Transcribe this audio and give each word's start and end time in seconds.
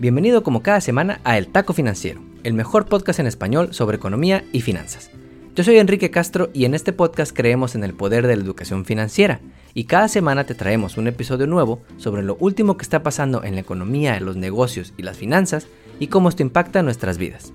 Bienvenido 0.00 0.42
como 0.42 0.62
cada 0.62 0.80
semana 0.80 1.20
a 1.24 1.36
El 1.36 1.48
Taco 1.48 1.74
Financiero, 1.74 2.22
el 2.42 2.54
mejor 2.54 2.86
podcast 2.86 3.20
en 3.20 3.26
español 3.26 3.74
sobre 3.74 3.98
economía 3.98 4.42
y 4.50 4.62
finanzas. 4.62 5.10
Yo 5.54 5.62
soy 5.62 5.76
Enrique 5.76 6.10
Castro 6.10 6.48
y 6.54 6.64
en 6.64 6.72
este 6.72 6.94
podcast 6.94 7.36
creemos 7.36 7.74
en 7.74 7.84
el 7.84 7.92
poder 7.92 8.26
de 8.26 8.34
la 8.34 8.42
educación 8.42 8.86
financiera 8.86 9.42
y 9.74 9.84
cada 9.84 10.08
semana 10.08 10.44
te 10.44 10.54
traemos 10.54 10.96
un 10.96 11.06
episodio 11.06 11.46
nuevo 11.46 11.82
sobre 11.98 12.22
lo 12.22 12.36
último 12.36 12.78
que 12.78 12.82
está 12.82 13.02
pasando 13.02 13.44
en 13.44 13.56
la 13.56 13.60
economía, 13.60 14.16
en 14.16 14.24
los 14.24 14.36
negocios 14.36 14.94
y 14.96 15.02
las 15.02 15.18
finanzas 15.18 15.66
y 15.98 16.06
cómo 16.06 16.30
esto 16.30 16.40
impacta 16.40 16.82
nuestras 16.82 17.18
vidas. 17.18 17.52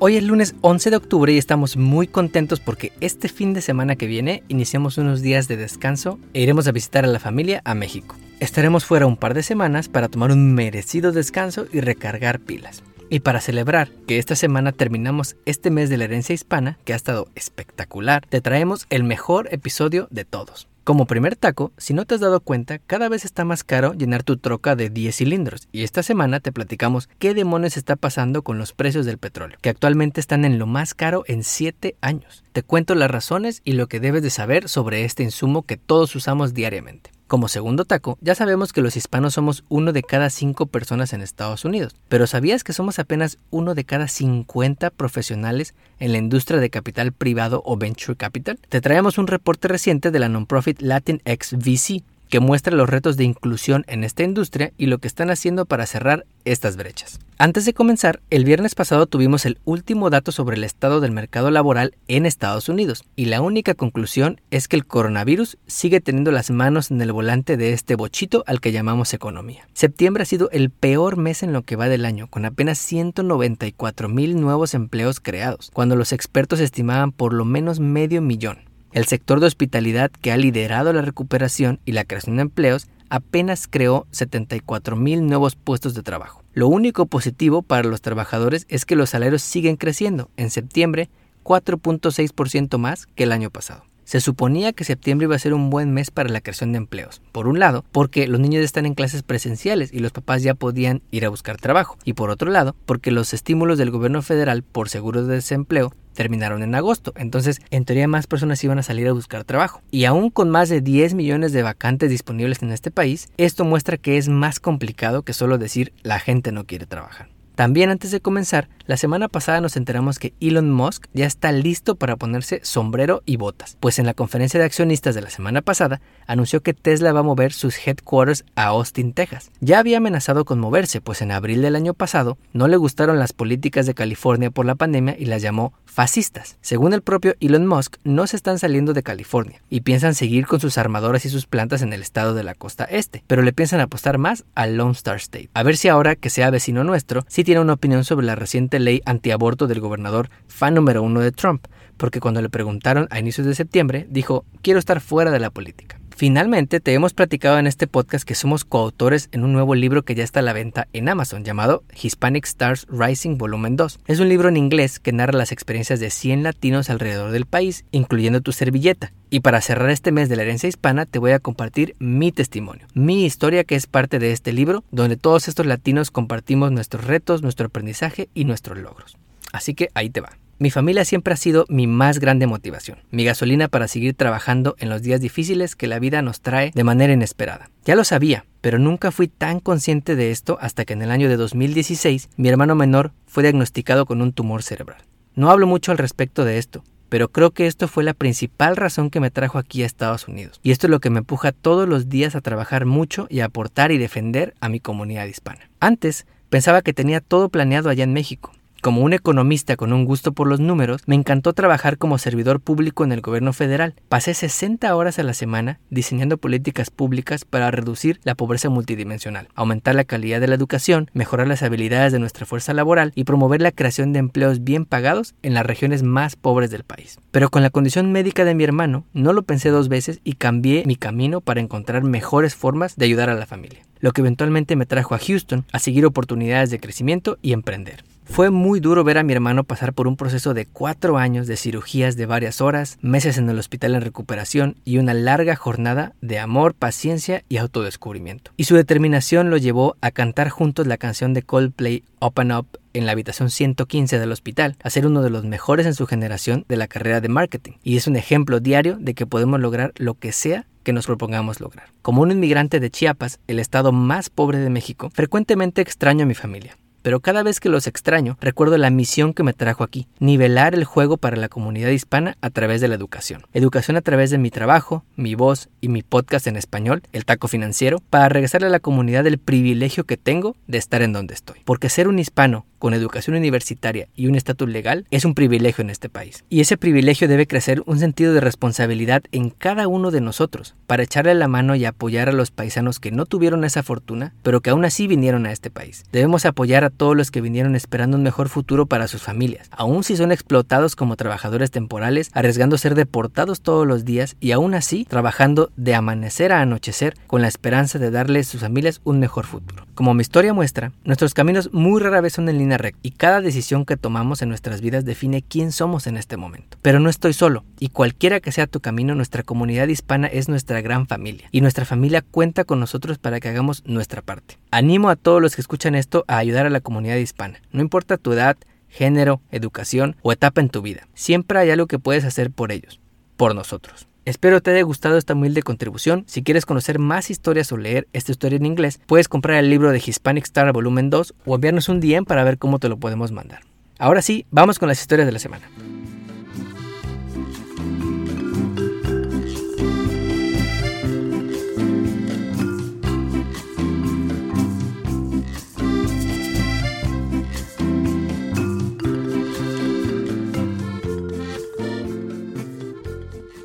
Hoy 0.00 0.16
es 0.16 0.24
lunes 0.24 0.56
11 0.60 0.90
de 0.90 0.96
octubre 0.96 1.32
y 1.32 1.38
estamos 1.38 1.76
muy 1.76 2.08
contentos 2.08 2.58
porque 2.58 2.92
este 3.00 3.28
fin 3.28 3.54
de 3.54 3.62
semana 3.62 3.94
que 3.94 4.08
viene 4.08 4.42
iniciamos 4.48 4.98
unos 4.98 5.22
días 5.22 5.46
de 5.46 5.56
descanso 5.56 6.18
e 6.32 6.42
iremos 6.42 6.66
a 6.66 6.72
visitar 6.72 7.04
a 7.04 7.08
la 7.08 7.20
familia 7.20 7.62
a 7.64 7.76
México. 7.76 8.16
Estaremos 8.40 8.84
fuera 8.84 9.06
un 9.06 9.16
par 9.16 9.34
de 9.34 9.44
semanas 9.44 9.88
para 9.88 10.08
tomar 10.08 10.32
un 10.32 10.52
merecido 10.52 11.12
descanso 11.12 11.66
y 11.72 11.80
recargar 11.80 12.40
pilas. 12.40 12.82
Y 13.08 13.20
para 13.20 13.40
celebrar 13.40 13.90
que 14.08 14.18
esta 14.18 14.34
semana 14.34 14.72
terminamos 14.72 15.36
este 15.46 15.70
mes 15.70 15.90
de 15.90 15.96
la 15.96 16.04
herencia 16.04 16.34
hispana, 16.34 16.76
que 16.84 16.92
ha 16.92 16.96
estado 16.96 17.28
espectacular, 17.36 18.26
te 18.28 18.40
traemos 18.40 18.86
el 18.90 19.04
mejor 19.04 19.48
episodio 19.52 20.08
de 20.10 20.24
todos. 20.24 20.66
Como 20.84 21.06
primer 21.06 21.34
taco, 21.34 21.72
si 21.78 21.94
no 21.94 22.04
te 22.04 22.14
has 22.14 22.20
dado 22.20 22.40
cuenta, 22.40 22.78
cada 22.78 23.08
vez 23.08 23.24
está 23.24 23.46
más 23.46 23.64
caro 23.64 23.94
llenar 23.94 24.22
tu 24.22 24.36
troca 24.36 24.76
de 24.76 24.90
10 24.90 25.16
cilindros 25.16 25.66
y 25.72 25.82
esta 25.82 26.02
semana 26.02 26.40
te 26.40 26.52
platicamos 26.52 27.08
qué 27.18 27.32
demonios 27.32 27.78
está 27.78 27.96
pasando 27.96 28.42
con 28.42 28.58
los 28.58 28.74
precios 28.74 29.06
del 29.06 29.16
petróleo, 29.16 29.56
que 29.62 29.70
actualmente 29.70 30.20
están 30.20 30.44
en 30.44 30.58
lo 30.58 30.66
más 30.66 30.92
caro 30.92 31.24
en 31.26 31.42
7 31.42 31.96
años. 32.02 32.44
Te 32.52 32.62
cuento 32.62 32.94
las 32.94 33.10
razones 33.10 33.62
y 33.64 33.72
lo 33.72 33.86
que 33.86 33.98
debes 33.98 34.22
de 34.22 34.28
saber 34.28 34.68
sobre 34.68 35.06
este 35.06 35.22
insumo 35.22 35.62
que 35.62 35.78
todos 35.78 36.14
usamos 36.16 36.52
diariamente. 36.52 37.13
Como 37.34 37.48
segundo 37.48 37.84
taco, 37.84 38.16
ya 38.20 38.36
sabemos 38.36 38.72
que 38.72 38.80
los 38.80 38.96
hispanos 38.96 39.34
somos 39.34 39.64
uno 39.68 39.92
de 39.92 40.04
cada 40.04 40.30
cinco 40.30 40.66
personas 40.66 41.12
en 41.12 41.20
Estados 41.20 41.64
Unidos, 41.64 41.96
pero 42.08 42.28
¿sabías 42.28 42.62
que 42.62 42.72
somos 42.72 43.00
apenas 43.00 43.38
uno 43.50 43.74
de 43.74 43.82
cada 43.82 44.06
50 44.06 44.90
profesionales 44.90 45.74
en 45.98 46.12
la 46.12 46.18
industria 46.18 46.60
de 46.60 46.70
capital 46.70 47.10
privado 47.10 47.60
o 47.66 47.76
venture 47.76 48.16
capital? 48.16 48.60
Te 48.68 48.80
traemos 48.80 49.18
un 49.18 49.26
reporte 49.26 49.66
reciente 49.66 50.12
de 50.12 50.20
la 50.20 50.28
non-profit 50.28 50.80
Latinx 50.80 51.54
VC, 51.54 52.04
que 52.34 52.40
muestra 52.40 52.74
los 52.74 52.90
retos 52.90 53.16
de 53.16 53.22
inclusión 53.22 53.84
en 53.86 54.02
esta 54.02 54.24
industria 54.24 54.72
y 54.76 54.86
lo 54.86 54.98
que 54.98 55.06
están 55.06 55.30
haciendo 55.30 55.66
para 55.66 55.86
cerrar 55.86 56.26
estas 56.44 56.76
brechas. 56.76 57.20
Antes 57.38 57.64
de 57.64 57.74
comenzar, 57.74 58.22
el 58.28 58.44
viernes 58.44 58.74
pasado 58.74 59.06
tuvimos 59.06 59.46
el 59.46 59.60
último 59.64 60.10
dato 60.10 60.32
sobre 60.32 60.56
el 60.56 60.64
estado 60.64 60.98
del 60.98 61.12
mercado 61.12 61.52
laboral 61.52 61.94
en 62.08 62.26
Estados 62.26 62.68
Unidos 62.68 63.04
y 63.14 63.26
la 63.26 63.40
única 63.40 63.74
conclusión 63.74 64.40
es 64.50 64.66
que 64.66 64.74
el 64.74 64.84
coronavirus 64.84 65.58
sigue 65.68 66.00
teniendo 66.00 66.32
las 66.32 66.50
manos 66.50 66.90
en 66.90 67.00
el 67.00 67.12
volante 67.12 67.56
de 67.56 67.72
este 67.72 67.94
bochito 67.94 68.42
al 68.48 68.60
que 68.60 68.72
llamamos 68.72 69.14
economía. 69.14 69.68
Septiembre 69.72 70.24
ha 70.24 70.26
sido 70.26 70.50
el 70.50 70.70
peor 70.70 71.16
mes 71.16 71.44
en 71.44 71.52
lo 71.52 71.62
que 71.62 71.76
va 71.76 71.88
del 71.88 72.04
año, 72.04 72.26
con 72.26 72.46
apenas 72.46 72.78
194 72.78 74.08
mil 74.08 74.40
nuevos 74.40 74.74
empleos 74.74 75.20
creados, 75.20 75.70
cuando 75.72 75.94
los 75.94 76.10
expertos 76.10 76.58
estimaban 76.58 77.12
por 77.12 77.32
lo 77.32 77.44
menos 77.44 77.78
medio 77.78 78.20
millón. 78.20 78.73
El 78.94 79.06
sector 79.06 79.40
de 79.40 79.48
hospitalidad 79.48 80.12
que 80.12 80.30
ha 80.30 80.36
liderado 80.36 80.92
la 80.92 81.02
recuperación 81.02 81.80
y 81.84 81.90
la 81.90 82.04
creación 82.04 82.36
de 82.36 82.42
empleos 82.42 82.86
apenas 83.08 83.66
creó 83.66 84.06
74 84.12 84.94
mil 84.94 85.26
nuevos 85.26 85.56
puestos 85.56 85.94
de 85.94 86.04
trabajo. 86.04 86.44
Lo 86.52 86.68
único 86.68 87.06
positivo 87.06 87.62
para 87.62 87.88
los 87.88 88.02
trabajadores 88.02 88.66
es 88.68 88.84
que 88.84 88.94
los 88.94 89.10
salarios 89.10 89.42
siguen 89.42 89.74
creciendo. 89.74 90.30
En 90.36 90.48
septiembre, 90.48 91.10
4.6% 91.42 92.78
más 92.78 93.06
que 93.16 93.24
el 93.24 93.32
año 93.32 93.50
pasado. 93.50 93.82
Se 94.04 94.20
suponía 94.20 94.72
que 94.72 94.84
septiembre 94.84 95.24
iba 95.24 95.34
a 95.34 95.38
ser 95.38 95.54
un 95.54 95.70
buen 95.70 95.92
mes 95.92 96.10
para 96.10 96.28
la 96.28 96.42
creación 96.42 96.72
de 96.72 96.78
empleos. 96.78 97.22
Por 97.32 97.48
un 97.48 97.58
lado, 97.58 97.84
porque 97.90 98.28
los 98.28 98.38
niños 98.38 98.62
están 98.62 98.84
en 98.84 98.94
clases 98.94 99.22
presenciales 99.22 99.92
y 99.92 100.00
los 100.00 100.12
papás 100.12 100.42
ya 100.42 100.54
podían 100.54 101.02
ir 101.10 101.24
a 101.24 101.30
buscar 101.30 101.56
trabajo. 101.56 101.96
Y 102.04 102.12
por 102.12 102.28
otro 102.30 102.50
lado, 102.50 102.76
porque 102.84 103.10
los 103.10 103.32
estímulos 103.32 103.78
del 103.78 103.90
gobierno 103.90 104.20
federal 104.20 104.62
por 104.62 104.90
seguro 104.90 105.24
de 105.24 105.36
desempleo 105.36 105.94
terminaron 106.12 106.62
en 106.62 106.74
agosto. 106.74 107.12
Entonces, 107.16 107.60
en 107.70 107.86
teoría, 107.86 108.06
más 108.06 108.26
personas 108.26 108.62
iban 108.62 108.78
a 108.78 108.82
salir 108.82 109.08
a 109.08 109.12
buscar 109.12 109.44
trabajo. 109.44 109.80
Y 109.90 110.04
aún 110.04 110.30
con 110.30 110.50
más 110.50 110.68
de 110.68 110.82
10 110.82 111.14
millones 111.14 111.52
de 111.52 111.62
vacantes 111.62 112.10
disponibles 112.10 112.62
en 112.62 112.72
este 112.72 112.90
país, 112.90 113.30
esto 113.38 113.64
muestra 113.64 113.96
que 113.96 114.18
es 114.18 114.28
más 114.28 114.60
complicado 114.60 115.22
que 115.22 115.32
solo 115.32 115.56
decir 115.58 115.92
la 116.02 116.20
gente 116.20 116.52
no 116.52 116.64
quiere 116.64 116.86
trabajar. 116.86 117.34
También 117.54 117.90
antes 117.90 118.10
de 118.10 118.20
comenzar, 118.20 118.68
la 118.86 118.96
semana 118.98 119.28
pasada 119.28 119.60
nos 119.60 119.76
enteramos 119.76 120.18
que 120.18 120.34
Elon 120.40 120.70
Musk 120.70 121.06
ya 121.14 121.24
está 121.24 121.52
listo 121.52 121.94
para 121.94 122.16
ponerse 122.16 122.60
sombrero 122.62 123.22
y 123.24 123.36
botas, 123.36 123.78
pues 123.80 123.98
en 123.98 124.04
la 124.04 124.12
conferencia 124.12 124.60
de 124.60 124.66
accionistas 124.66 125.14
de 125.14 125.22
la 125.22 125.30
semana 125.30 125.62
pasada 125.62 126.02
anunció 126.26 126.62
que 126.62 126.74
Tesla 126.74 127.12
va 127.12 127.20
a 127.20 127.24
mover 127.24 127.52
sus 127.52 127.76
headquarters 127.86 128.44
a 128.56 128.64
Austin, 128.64 129.14
Texas. 129.14 129.50
Ya 129.60 129.78
había 129.78 129.98
amenazado 129.98 130.44
con 130.44 130.60
moverse, 130.60 131.00
pues 131.00 131.22
en 131.22 131.32
abril 131.32 131.62
del 131.62 131.76
año 131.76 131.94
pasado 131.94 132.36
no 132.52 132.68
le 132.68 132.76
gustaron 132.76 133.18
las 133.18 133.32
políticas 133.32 133.86
de 133.86 133.94
California 133.94 134.50
por 134.50 134.66
la 134.66 134.74
pandemia 134.74 135.16
y 135.18 135.24
las 135.24 135.40
llamó 135.40 135.72
fascistas. 135.86 136.58
Según 136.60 136.92
el 136.92 137.02
propio 137.02 137.36
Elon 137.40 137.66
Musk, 137.66 137.96
no 138.04 138.26
se 138.26 138.36
están 138.36 138.58
saliendo 138.58 138.92
de 138.92 139.02
California 139.02 139.62
y 139.70 139.80
piensan 139.80 140.14
seguir 140.14 140.46
con 140.46 140.60
sus 140.60 140.76
armadoras 140.76 141.24
y 141.24 141.30
sus 141.30 141.46
plantas 141.46 141.82
en 141.82 141.92
el 141.92 142.02
estado 142.02 142.34
de 142.34 142.44
la 142.44 142.54
costa 142.54 142.84
este, 142.84 143.24
pero 143.26 143.42
le 143.42 143.52
piensan 143.52 143.80
apostar 143.80 144.18
más 144.18 144.44
al 144.54 144.76
Lone 144.76 144.92
Star 144.92 145.16
State. 145.16 145.50
A 145.54 145.62
ver 145.62 145.76
si 145.76 145.88
ahora 145.88 146.16
que 146.16 146.30
sea 146.30 146.50
vecino 146.50 146.84
nuestro, 146.84 147.24
si 147.28 147.44
tiene 147.44 147.60
una 147.60 147.72
opinión 147.72 148.04
sobre 148.04 148.26
la 148.26 148.34
reciente 148.34 148.73
ley 148.80 149.02
antiaborto 149.04 149.66
del 149.66 149.80
gobernador 149.80 150.30
fan 150.48 150.74
número 150.74 151.02
uno 151.02 151.20
de 151.20 151.32
Trump, 151.32 151.66
porque 151.96 152.20
cuando 152.20 152.42
le 152.42 152.50
preguntaron 152.50 153.06
a 153.10 153.18
inicios 153.18 153.46
de 153.46 153.54
septiembre, 153.54 154.06
dijo, 154.10 154.44
quiero 154.62 154.78
estar 154.78 155.00
fuera 155.00 155.30
de 155.30 155.40
la 155.40 155.50
política. 155.50 156.00
Finalmente, 156.16 156.78
te 156.78 156.94
hemos 156.94 157.12
platicado 157.12 157.58
en 157.58 157.66
este 157.66 157.88
podcast 157.88 158.24
que 158.24 158.36
somos 158.36 158.64
coautores 158.64 159.28
en 159.32 159.42
un 159.42 159.52
nuevo 159.52 159.74
libro 159.74 160.04
que 160.04 160.14
ya 160.14 160.22
está 160.22 160.38
a 160.38 160.44
la 160.44 160.52
venta 160.52 160.86
en 160.92 161.08
Amazon 161.08 161.42
llamado 161.42 161.82
Hispanic 162.00 162.44
Stars 162.44 162.86
Rising 162.88 163.36
Volumen 163.36 163.74
2. 163.74 163.98
Es 164.06 164.20
un 164.20 164.28
libro 164.28 164.48
en 164.48 164.56
inglés 164.56 165.00
que 165.00 165.12
narra 165.12 165.36
las 165.36 165.50
experiencias 165.50 165.98
de 165.98 166.10
100 166.10 166.44
latinos 166.44 166.88
alrededor 166.88 167.32
del 167.32 167.46
país, 167.46 167.84
incluyendo 167.90 168.42
tu 168.42 168.52
servilleta. 168.52 169.12
Y 169.28 169.40
para 169.40 169.60
cerrar 169.60 169.90
este 169.90 170.12
mes 170.12 170.28
de 170.28 170.36
la 170.36 170.42
herencia 170.42 170.68
hispana, 170.68 171.04
te 171.04 171.18
voy 171.18 171.32
a 171.32 171.40
compartir 171.40 171.96
mi 171.98 172.30
testimonio, 172.30 172.86
mi 172.94 173.24
historia 173.24 173.64
que 173.64 173.74
es 173.74 173.88
parte 173.88 174.20
de 174.20 174.30
este 174.30 174.52
libro, 174.52 174.84
donde 174.92 175.16
todos 175.16 175.48
estos 175.48 175.66
latinos 175.66 176.12
compartimos 176.12 176.70
nuestros 176.70 177.04
retos, 177.04 177.42
nuestro 177.42 177.66
aprendizaje 177.66 178.28
y 178.34 178.44
nuestros 178.44 178.78
logros. 178.78 179.16
Así 179.52 179.74
que 179.74 179.88
ahí 179.94 180.10
te 180.10 180.20
va. 180.20 180.38
Mi 180.64 180.70
familia 180.70 181.04
siempre 181.04 181.34
ha 181.34 181.36
sido 181.36 181.66
mi 181.68 181.86
más 181.86 182.18
grande 182.18 182.46
motivación, 182.46 182.96
mi 183.10 183.22
gasolina 183.22 183.68
para 183.68 183.86
seguir 183.86 184.14
trabajando 184.14 184.76
en 184.78 184.88
los 184.88 185.02
días 185.02 185.20
difíciles 185.20 185.76
que 185.76 185.88
la 185.88 185.98
vida 185.98 186.22
nos 186.22 186.40
trae 186.40 186.70
de 186.74 186.84
manera 186.84 187.12
inesperada. 187.12 187.68
Ya 187.84 187.94
lo 187.94 188.02
sabía, 188.02 188.46
pero 188.62 188.78
nunca 188.78 189.10
fui 189.10 189.28
tan 189.28 189.60
consciente 189.60 190.16
de 190.16 190.30
esto 190.30 190.56
hasta 190.62 190.86
que 190.86 190.94
en 190.94 191.02
el 191.02 191.10
año 191.10 191.28
de 191.28 191.36
2016 191.36 192.30
mi 192.38 192.48
hermano 192.48 192.74
menor 192.76 193.12
fue 193.26 193.42
diagnosticado 193.42 194.06
con 194.06 194.22
un 194.22 194.32
tumor 194.32 194.62
cerebral. 194.62 195.04
No 195.34 195.50
hablo 195.50 195.66
mucho 195.66 195.92
al 195.92 195.98
respecto 195.98 196.46
de 196.46 196.56
esto, 196.56 196.82
pero 197.10 197.28
creo 197.28 197.50
que 197.50 197.66
esto 197.66 197.86
fue 197.86 198.02
la 198.02 198.14
principal 198.14 198.76
razón 198.76 199.10
que 199.10 199.20
me 199.20 199.30
trajo 199.30 199.58
aquí 199.58 199.82
a 199.82 199.86
Estados 199.86 200.28
Unidos. 200.28 200.60
Y 200.62 200.70
esto 200.70 200.86
es 200.86 200.90
lo 200.90 201.00
que 201.00 201.10
me 201.10 201.18
empuja 201.18 201.52
todos 201.52 201.86
los 201.86 202.08
días 202.08 202.36
a 202.36 202.40
trabajar 202.40 202.86
mucho 202.86 203.26
y 203.28 203.40
a 203.40 203.44
aportar 203.44 203.92
y 203.92 203.98
defender 203.98 204.54
a 204.60 204.70
mi 204.70 204.80
comunidad 204.80 205.26
hispana. 205.26 205.68
Antes 205.78 206.24
pensaba 206.48 206.80
que 206.80 206.94
tenía 206.94 207.20
todo 207.20 207.50
planeado 207.50 207.90
allá 207.90 208.04
en 208.04 208.14
México, 208.14 208.54
como 208.84 209.00
un 209.00 209.14
economista 209.14 209.76
con 209.76 209.94
un 209.94 210.04
gusto 210.04 210.32
por 210.32 210.46
los 210.46 210.60
números, 210.60 211.00
me 211.06 211.14
encantó 211.14 211.54
trabajar 211.54 211.96
como 211.96 212.18
servidor 212.18 212.60
público 212.60 213.02
en 213.02 213.12
el 213.12 213.22
gobierno 213.22 213.54
federal. 213.54 213.94
Pasé 214.10 214.34
60 214.34 214.94
horas 214.94 215.18
a 215.18 215.22
la 215.22 215.32
semana 215.32 215.80
diseñando 215.88 216.36
políticas 216.36 216.90
públicas 216.90 217.46
para 217.46 217.70
reducir 217.70 218.20
la 218.24 218.34
pobreza 218.34 218.68
multidimensional, 218.68 219.48
aumentar 219.54 219.94
la 219.94 220.04
calidad 220.04 220.38
de 220.38 220.48
la 220.48 220.54
educación, 220.54 221.10
mejorar 221.14 221.48
las 221.48 221.62
habilidades 221.62 222.12
de 222.12 222.18
nuestra 222.18 222.44
fuerza 222.44 222.74
laboral 222.74 223.12
y 223.14 223.24
promover 223.24 223.62
la 223.62 223.72
creación 223.72 224.12
de 224.12 224.18
empleos 224.18 224.64
bien 224.64 224.84
pagados 224.84 225.34
en 225.42 225.54
las 225.54 225.64
regiones 225.64 226.02
más 226.02 226.36
pobres 226.36 226.70
del 226.70 226.84
país. 226.84 227.18
Pero 227.30 227.48
con 227.48 227.62
la 227.62 227.70
condición 227.70 228.12
médica 228.12 228.44
de 228.44 228.54
mi 228.54 228.64
hermano, 228.64 229.06
no 229.14 229.32
lo 229.32 229.44
pensé 229.44 229.70
dos 229.70 229.88
veces 229.88 230.20
y 230.24 230.34
cambié 230.34 230.82
mi 230.84 230.96
camino 230.96 231.40
para 231.40 231.62
encontrar 231.62 232.04
mejores 232.04 232.54
formas 232.54 232.96
de 232.96 233.06
ayudar 233.06 233.30
a 233.30 233.34
la 233.34 233.46
familia, 233.46 233.80
lo 234.00 234.12
que 234.12 234.20
eventualmente 234.20 234.76
me 234.76 234.84
trajo 234.84 235.14
a 235.14 235.18
Houston 235.18 235.64
a 235.72 235.78
seguir 235.78 236.04
oportunidades 236.04 236.68
de 236.68 236.80
crecimiento 236.80 237.38
y 237.40 237.54
emprender. 237.54 238.04
Fue 238.26 238.50
muy 238.50 238.80
duro 238.80 239.04
ver 239.04 239.18
a 239.18 239.22
mi 239.22 239.32
hermano 239.32 239.64
pasar 239.64 239.92
por 239.92 240.08
un 240.08 240.16
proceso 240.16 240.54
de 240.54 240.66
cuatro 240.66 241.18
años 241.18 241.46
de 241.46 241.56
cirugías 241.56 242.16
de 242.16 242.26
varias 242.26 242.60
horas, 242.60 242.98
meses 243.00 243.38
en 243.38 243.48
el 243.48 243.58
hospital 243.58 243.94
en 243.94 244.00
recuperación 244.00 244.76
y 244.84 244.98
una 244.98 245.14
larga 245.14 245.54
jornada 245.56 246.14
de 246.20 246.38
amor, 246.38 246.74
paciencia 246.74 247.44
y 247.48 247.58
autodescubrimiento. 247.58 248.50
Y 248.56 248.64
su 248.64 248.74
determinación 248.74 249.50
lo 249.50 249.56
llevó 249.56 249.96
a 250.00 250.10
cantar 250.10 250.48
juntos 250.48 250.86
la 250.86 250.96
canción 250.96 251.34
de 251.34 251.42
Coldplay 251.42 252.02
Open 252.18 252.50
Up 252.50 252.66
en 252.92 253.06
la 253.06 253.12
habitación 253.12 253.50
115 253.50 254.18
del 254.18 254.32
hospital, 254.32 254.76
a 254.82 254.90
ser 254.90 255.06
uno 255.06 255.22
de 255.22 255.30
los 255.30 255.44
mejores 255.44 255.86
en 255.86 255.94
su 255.94 256.06
generación 256.06 256.64
de 256.68 256.76
la 256.76 256.88
carrera 256.88 257.20
de 257.20 257.28
marketing. 257.28 257.72
Y 257.82 257.96
es 257.96 258.06
un 258.06 258.16
ejemplo 258.16 258.58
diario 258.58 258.96
de 258.98 259.14
que 259.14 259.26
podemos 259.26 259.60
lograr 259.60 259.92
lo 259.96 260.14
que 260.14 260.32
sea 260.32 260.66
que 260.82 260.92
nos 260.92 261.06
propongamos 261.06 261.60
lograr. 261.60 261.92
Como 262.02 262.22
un 262.22 262.30
inmigrante 262.30 262.80
de 262.80 262.90
Chiapas, 262.90 263.38
el 263.46 263.58
estado 263.58 263.92
más 263.92 264.30
pobre 264.30 264.58
de 264.58 264.70
México, 264.70 265.10
frecuentemente 265.12 265.82
extraño 265.82 266.24
a 266.24 266.26
mi 266.26 266.34
familia 266.34 266.76
pero 267.04 267.20
cada 267.20 267.42
vez 267.42 267.60
que 267.60 267.68
los 267.68 267.86
extraño, 267.86 268.38
recuerdo 268.40 268.78
la 268.78 268.88
misión 268.88 269.34
que 269.34 269.42
me 269.42 269.52
trajo 269.52 269.84
aquí, 269.84 270.08
nivelar 270.20 270.74
el 270.74 270.84
juego 270.84 271.18
para 271.18 271.36
la 271.36 271.50
comunidad 271.50 271.90
hispana 271.90 272.38
a 272.40 272.48
través 272.48 272.80
de 272.80 272.88
la 272.88 272.94
educación. 272.94 273.42
Educación 273.52 273.98
a 273.98 274.00
través 274.00 274.30
de 274.30 274.38
mi 274.38 274.50
trabajo, 274.50 275.04
mi 275.14 275.34
voz 275.34 275.68
y 275.82 275.90
mi 275.90 276.02
podcast 276.02 276.46
en 276.46 276.56
español, 276.56 277.02
El 277.12 277.26
Taco 277.26 277.46
Financiero, 277.46 277.98
para 278.08 278.30
regresarle 278.30 278.68
a 278.68 278.70
la 278.70 278.80
comunidad 278.80 279.26
el 279.26 279.36
privilegio 279.36 280.04
que 280.04 280.16
tengo 280.16 280.56
de 280.66 280.78
estar 280.78 281.02
en 281.02 281.12
donde 281.12 281.34
estoy. 281.34 281.60
Porque 281.66 281.90
ser 281.90 282.08
un 282.08 282.18
hispano 282.18 282.64
con 282.84 282.92
educación 282.92 283.34
universitaria 283.34 284.08
y 284.14 284.26
un 284.26 284.34
estatus 284.34 284.68
legal 284.68 285.06
es 285.10 285.24
un 285.24 285.34
privilegio 285.34 285.80
en 285.80 285.88
este 285.88 286.10
país. 286.10 286.44
Y 286.50 286.60
ese 286.60 286.76
privilegio 286.76 287.28
debe 287.28 287.46
crecer 287.46 287.82
un 287.86 287.98
sentido 287.98 288.34
de 288.34 288.42
responsabilidad 288.42 289.22
en 289.32 289.48
cada 289.48 289.88
uno 289.88 290.10
de 290.10 290.20
nosotros 290.20 290.74
para 290.86 291.02
echarle 291.02 291.34
la 291.34 291.48
mano 291.48 291.74
y 291.76 291.86
apoyar 291.86 292.28
a 292.28 292.32
los 292.32 292.50
paisanos 292.50 293.00
que 293.00 293.10
no 293.10 293.24
tuvieron 293.24 293.64
esa 293.64 293.82
fortuna, 293.82 294.34
pero 294.42 294.60
que 294.60 294.68
aún 294.68 294.84
así 294.84 295.06
vinieron 295.06 295.46
a 295.46 295.52
este 295.52 295.70
país. 295.70 296.04
Debemos 296.12 296.44
apoyar 296.44 296.84
a 296.84 296.90
todos 296.90 297.16
los 297.16 297.30
que 297.30 297.40
vinieron 297.40 297.74
esperando 297.74 298.18
un 298.18 298.22
mejor 298.22 298.50
futuro 298.50 298.84
para 298.84 299.08
sus 299.08 299.22
familias, 299.22 299.70
aun 299.70 300.04
si 300.04 300.14
son 300.18 300.30
explotados 300.30 300.94
como 300.94 301.16
trabajadores 301.16 301.70
temporales, 301.70 302.30
arriesgando 302.34 302.76
ser 302.76 302.94
deportados 302.94 303.62
todos 303.62 303.86
los 303.86 304.04
días 304.04 304.36
y 304.40 304.52
aún 304.52 304.74
así 304.74 305.06
trabajando 305.08 305.70
de 305.78 305.94
amanecer 305.94 306.52
a 306.52 306.60
anochecer 306.60 307.16
con 307.28 307.40
la 307.40 307.48
esperanza 307.48 307.98
de 307.98 308.10
darle 308.10 308.40
a 308.40 308.44
sus 308.44 308.60
familias 308.60 309.00
un 309.04 309.20
mejor 309.20 309.46
futuro. 309.46 309.86
Como 309.94 310.12
mi 310.12 310.20
historia 310.20 310.52
muestra, 310.52 310.92
nuestros 311.04 311.32
caminos 311.32 311.72
muy 311.72 311.98
rara 312.02 312.20
vez 312.20 312.34
son 312.34 312.48
en 312.50 312.58
línea 312.58 312.73
y 313.02 313.12
cada 313.12 313.40
decisión 313.40 313.84
que 313.84 313.96
tomamos 313.96 314.42
en 314.42 314.48
nuestras 314.48 314.80
vidas 314.80 315.04
define 315.04 315.42
quién 315.42 315.72
somos 315.72 316.06
en 316.06 316.16
este 316.16 316.36
momento. 316.36 316.78
Pero 316.82 317.00
no 317.00 317.08
estoy 317.08 317.32
solo 317.32 317.64
y 317.78 317.88
cualquiera 317.88 318.40
que 318.40 318.52
sea 318.52 318.66
tu 318.66 318.80
camino, 318.80 319.14
nuestra 319.14 319.42
comunidad 319.42 319.88
hispana 319.88 320.26
es 320.26 320.48
nuestra 320.48 320.80
gran 320.80 321.06
familia 321.06 321.48
y 321.50 321.60
nuestra 321.60 321.84
familia 321.84 322.22
cuenta 322.22 322.64
con 322.64 322.80
nosotros 322.80 323.18
para 323.18 323.40
que 323.40 323.48
hagamos 323.48 323.82
nuestra 323.86 324.22
parte. 324.22 324.58
Animo 324.70 325.08
a 325.08 325.16
todos 325.16 325.40
los 325.40 325.54
que 325.54 325.60
escuchan 325.60 325.94
esto 325.94 326.24
a 326.28 326.38
ayudar 326.38 326.66
a 326.66 326.70
la 326.70 326.80
comunidad 326.80 327.16
hispana. 327.16 327.60
No 327.72 327.80
importa 327.80 328.16
tu 328.16 328.32
edad, 328.32 328.56
género, 328.88 329.40
educación 329.50 330.16
o 330.22 330.32
etapa 330.32 330.60
en 330.60 330.70
tu 330.70 330.82
vida. 330.82 331.08
Siempre 331.14 331.58
hay 331.58 331.70
algo 331.70 331.86
que 331.86 331.98
puedes 331.98 332.24
hacer 332.24 332.50
por 332.50 332.72
ellos, 332.72 333.00
por 333.36 333.54
nosotros. 333.54 334.08
Espero 334.26 334.62
te 334.62 334.70
haya 334.70 334.82
gustado 334.82 335.18
esta 335.18 335.34
humilde 335.34 335.62
contribución. 335.62 336.24
Si 336.26 336.42
quieres 336.42 336.64
conocer 336.64 336.98
más 336.98 337.28
historias 337.28 337.70
o 337.72 337.76
leer 337.76 338.08
esta 338.14 338.32
historia 338.32 338.56
en 338.56 338.64
inglés, 338.64 338.98
puedes 339.04 339.28
comprar 339.28 339.58
el 339.58 339.68
libro 339.68 339.92
de 339.92 340.02
Hispanic 340.04 340.44
Star 340.44 340.72
Volumen 340.72 341.10
2 341.10 341.34
o 341.44 341.54
enviarnos 341.54 341.90
un 341.90 342.00
DM 342.00 342.24
para 342.24 342.42
ver 342.42 342.56
cómo 342.56 342.78
te 342.78 342.88
lo 342.88 342.96
podemos 342.96 343.32
mandar. 343.32 343.60
Ahora 343.98 344.22
sí, 344.22 344.46
vamos 344.50 344.78
con 344.78 344.88
las 344.88 345.00
historias 345.00 345.26
de 345.26 345.32
la 345.32 345.38
semana. 345.38 345.68